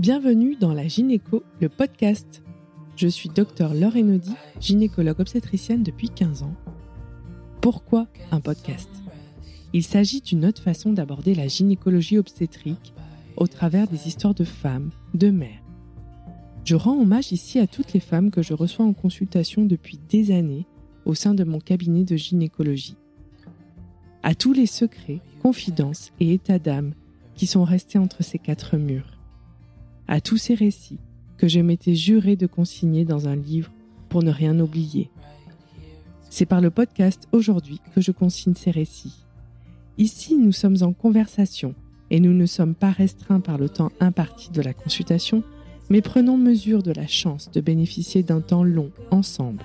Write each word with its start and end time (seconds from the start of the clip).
Bienvenue 0.00 0.56
dans 0.56 0.72
la 0.72 0.88
Gynéco, 0.88 1.42
le 1.60 1.68
podcast. 1.68 2.42
Je 2.96 3.06
suis 3.06 3.28
docteur 3.28 3.74
Laure 3.74 3.96
Enodi, 3.96 4.32
gynécologue 4.58 5.20
obstétricienne 5.20 5.82
depuis 5.82 6.08
15 6.08 6.42
ans. 6.42 6.54
Pourquoi 7.60 8.06
un 8.30 8.40
podcast? 8.40 8.88
Il 9.74 9.82
s'agit 9.82 10.22
d'une 10.22 10.46
autre 10.46 10.62
façon 10.62 10.94
d'aborder 10.94 11.34
la 11.34 11.48
gynécologie 11.48 12.16
obstétrique 12.16 12.94
au 13.36 13.46
travers 13.46 13.88
des 13.88 14.08
histoires 14.08 14.32
de 14.32 14.44
femmes, 14.44 14.88
de 15.12 15.28
mères. 15.28 15.62
Je 16.64 16.76
rends 16.76 16.98
hommage 16.98 17.32
ici 17.32 17.58
à 17.58 17.66
toutes 17.66 17.92
les 17.92 18.00
femmes 18.00 18.30
que 18.30 18.40
je 18.40 18.54
reçois 18.54 18.86
en 18.86 18.94
consultation 18.94 19.66
depuis 19.66 20.00
des 20.08 20.30
années 20.30 20.66
au 21.04 21.12
sein 21.12 21.34
de 21.34 21.44
mon 21.44 21.58
cabinet 21.58 22.04
de 22.04 22.16
gynécologie. 22.16 22.96
À 24.22 24.34
tous 24.34 24.54
les 24.54 24.64
secrets, 24.64 25.20
confidences 25.42 26.10
et 26.20 26.32
états 26.32 26.58
d'âme 26.58 26.94
qui 27.34 27.46
sont 27.46 27.64
restés 27.64 27.98
entre 27.98 28.22
ces 28.22 28.38
quatre 28.38 28.78
murs 28.78 29.19
à 30.10 30.20
tous 30.20 30.36
ces 30.36 30.54
récits 30.54 30.98
que 31.38 31.46
je 31.46 31.60
m'étais 31.60 31.94
juré 31.94 32.34
de 32.34 32.48
consigner 32.48 33.04
dans 33.04 33.28
un 33.28 33.36
livre 33.36 33.70
pour 34.08 34.24
ne 34.24 34.32
rien 34.32 34.58
oublier. 34.58 35.08
C'est 36.28 36.46
par 36.46 36.60
le 36.60 36.70
podcast 36.70 37.28
aujourd'hui 37.30 37.80
que 37.94 38.00
je 38.00 38.10
consigne 38.10 38.56
ces 38.56 38.72
récits. 38.72 39.24
Ici, 39.98 40.36
nous 40.36 40.50
sommes 40.50 40.78
en 40.82 40.92
conversation 40.92 41.76
et 42.10 42.18
nous 42.18 42.34
ne 42.34 42.44
sommes 42.46 42.74
pas 42.74 42.90
restreints 42.90 43.38
par 43.38 43.56
le 43.56 43.68
temps 43.68 43.92
imparti 44.00 44.50
de 44.50 44.60
la 44.60 44.74
consultation, 44.74 45.44
mais 45.90 46.02
prenons 46.02 46.36
mesure 46.36 46.82
de 46.82 46.92
la 46.92 47.06
chance 47.06 47.48
de 47.52 47.60
bénéficier 47.60 48.24
d'un 48.24 48.40
temps 48.40 48.64
long 48.64 48.90
ensemble. 49.12 49.62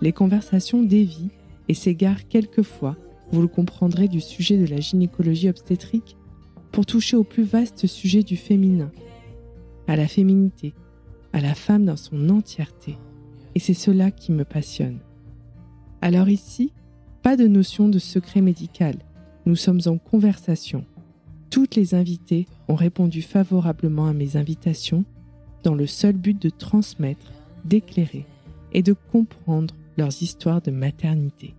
Les 0.00 0.12
conversations 0.12 0.82
dévient 0.82 1.30
et 1.68 1.74
s'égarent 1.74 2.28
quelquefois, 2.28 2.96
vous 3.30 3.42
le 3.42 3.48
comprendrez, 3.48 4.08
du 4.08 4.22
sujet 4.22 4.56
de 4.56 4.66
la 4.66 4.80
gynécologie 4.80 5.50
obstétrique 5.50 6.16
pour 6.72 6.86
toucher 6.86 7.18
au 7.18 7.24
plus 7.24 7.44
vaste 7.44 7.86
sujet 7.86 8.22
du 8.22 8.38
féminin 8.38 8.90
à 9.90 9.96
la 9.96 10.06
féminité, 10.06 10.72
à 11.32 11.40
la 11.40 11.52
femme 11.52 11.84
dans 11.84 11.96
son 11.96 12.28
entièreté. 12.28 12.96
Et 13.56 13.58
c'est 13.58 13.74
cela 13.74 14.12
qui 14.12 14.30
me 14.30 14.44
passionne. 14.44 15.00
Alors 16.00 16.28
ici, 16.28 16.72
pas 17.22 17.36
de 17.36 17.48
notion 17.48 17.88
de 17.88 17.98
secret 17.98 18.40
médical. 18.40 18.94
Nous 19.46 19.56
sommes 19.56 19.80
en 19.86 19.98
conversation. 19.98 20.84
Toutes 21.50 21.74
les 21.74 21.96
invitées 21.96 22.46
ont 22.68 22.76
répondu 22.76 23.20
favorablement 23.20 24.06
à 24.06 24.12
mes 24.12 24.36
invitations 24.36 25.04
dans 25.64 25.74
le 25.74 25.88
seul 25.88 26.12
but 26.12 26.40
de 26.40 26.50
transmettre, 26.50 27.32
d'éclairer 27.64 28.26
et 28.72 28.84
de 28.84 28.94
comprendre 29.10 29.74
leurs 29.98 30.22
histoires 30.22 30.62
de 30.62 30.70
maternité. 30.70 31.52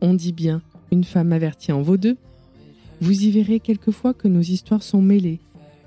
On 0.00 0.14
dit 0.14 0.32
bien 0.32 0.62
une 0.90 1.04
femme 1.04 1.34
avertie 1.34 1.72
en 1.72 1.82
vaut 1.82 1.98
deux. 1.98 2.16
Vous 3.02 3.24
y 3.24 3.30
verrez 3.30 3.60
quelquefois 3.60 4.14
que 4.14 4.26
nos 4.26 4.40
histoires 4.40 4.82
sont 4.82 5.02
mêlées 5.02 5.40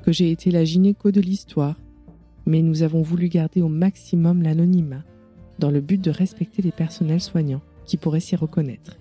que 0.03 0.11
j'ai 0.11 0.31
été 0.31 0.51
la 0.51 0.65
gynéco 0.65 1.11
de 1.11 1.21
l'histoire, 1.21 1.79
mais 2.45 2.61
nous 2.61 2.83
avons 2.83 3.01
voulu 3.01 3.29
garder 3.29 3.61
au 3.61 3.67
maximum 3.67 4.41
l'anonymat 4.41 5.03
dans 5.59 5.71
le 5.71 5.81
but 5.81 6.01
de 6.01 6.11
respecter 6.11 6.61
les 6.61 6.71
personnels 6.71 7.21
soignants 7.21 7.61
qui 7.85 7.97
pourraient 7.97 8.19
s'y 8.19 8.35
reconnaître. 8.35 8.97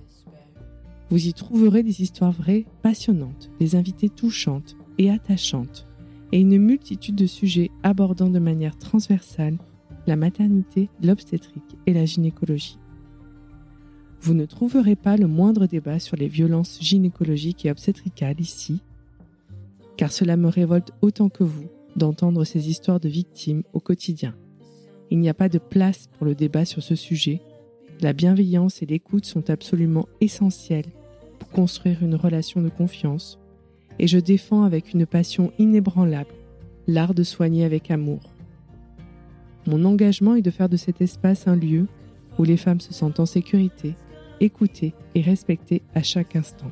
Vous 1.11 1.27
y 1.27 1.33
trouverez 1.33 1.83
des 1.83 2.03
histoires 2.03 2.33
vraies, 2.33 2.67
passionnantes, 2.83 3.51
des 3.59 3.75
invités 3.75 4.09
touchantes 4.09 4.77
et 4.99 5.11
attachantes, 5.11 5.87
et 6.33 6.41
une 6.41 6.59
multitude 6.59 7.17
de 7.17 7.27
sujets 7.27 7.71
abordant 7.83 8.29
de 8.29 8.39
manière 8.39 8.79
transversale 8.79 9.59
la 10.07 10.17
maternité, 10.17 10.89
l'obstétrique 11.03 11.77
et 11.87 11.93
la 11.93 12.05
gynécologie. 12.05 12.79
Vous 14.21 14.35
ne 14.35 14.45
trouverez 14.45 14.97
pas 14.97 15.17
le 15.17 15.27
moindre 15.27 15.67
débat 15.67 15.99
sur 15.99 16.17
les 16.17 16.29
violences 16.29 16.79
gynécologiques 16.81 17.65
et 17.65 17.71
obstétricales 17.71 18.41
ici, 18.41 18.81
car 20.01 20.13
cela 20.13 20.39
me 20.39 20.49
révolte 20.49 20.93
autant 21.03 21.29
que 21.29 21.45
vous 21.45 21.69
d'entendre 21.95 22.45
ces 22.45 22.71
histoires 22.71 23.01
de 23.01 23.09
victimes 23.11 23.65
au 23.75 23.81
quotidien. 23.81 24.35
Il 25.11 25.19
n'y 25.19 25.29
a 25.29 25.35
pas 25.35 25.51
de 25.51 25.59
place 25.59 26.09
pour 26.17 26.25
le 26.25 26.35
débat 26.35 26.65
sur 26.65 26.83
ce 26.83 26.95
sujet. 26.95 27.43
La 28.01 28.15
bienveillance 28.15 28.81
et 28.81 28.87
l'écoute 28.87 29.27
sont 29.27 29.51
absolument 29.51 30.09
essentielles 30.23 30.91
pour 31.39 31.51
construire 31.51 32.03
une 32.03 32.15
relation 32.15 32.63
de 32.63 32.71
confiance, 32.71 33.39
et 33.99 34.07
je 34.07 34.19
défends 34.19 34.63
avec 34.63 34.95
une 34.95 35.05
passion 35.05 35.53
inébranlable 35.59 36.33
l'art 36.87 37.13
de 37.13 37.23
soigner 37.23 37.67
avec 37.67 37.91
amour. 37.91 38.23
Mon 39.67 39.85
engagement 39.85 40.35
est 40.35 40.41
de 40.41 40.51
faire 40.51 40.71
de 40.71 40.79
cet 40.79 41.03
espace 41.03 41.47
un 41.47 41.57
lieu 41.57 41.87
où 42.39 42.45
les 42.45 42.57
femmes 42.57 42.81
se 42.81 42.95
sentent 42.95 43.21
en 43.21 43.27
sécurité, 43.27 43.97
écoutées 44.41 44.95
et 45.15 45.21
respectées 45.21 45.83
à 45.95 46.03
chaque 46.03 46.37
instant. 46.37 46.71